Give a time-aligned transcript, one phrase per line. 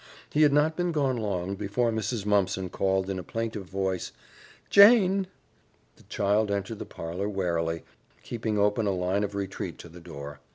[0.31, 2.25] He had not been gone long before Mrs.
[2.25, 4.11] Mumpson called in a plaintive voice,
[4.71, 5.27] "Jane!"
[5.95, 7.83] The child entered the parlor warily,
[8.23, 10.39] keeping open a line of retreat to the door.